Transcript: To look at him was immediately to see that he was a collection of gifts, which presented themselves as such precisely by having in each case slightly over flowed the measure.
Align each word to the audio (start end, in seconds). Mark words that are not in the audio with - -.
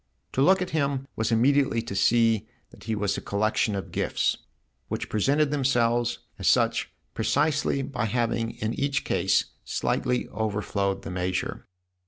To 0.31 0.41
look 0.41 0.63
at 0.63 0.71
him 0.71 1.07
was 1.15 1.31
immediately 1.31 1.79
to 1.83 1.93
see 1.95 2.47
that 2.71 2.85
he 2.85 2.95
was 2.95 3.15
a 3.17 3.21
collection 3.21 3.75
of 3.75 3.91
gifts, 3.91 4.35
which 4.87 5.09
presented 5.09 5.51
themselves 5.51 6.17
as 6.39 6.47
such 6.47 6.91
precisely 7.13 7.83
by 7.83 8.05
having 8.05 8.49
in 8.57 8.73
each 8.73 9.03
case 9.03 9.51
slightly 9.63 10.27
over 10.29 10.63
flowed 10.63 11.03
the 11.03 11.11
measure. 11.11 11.67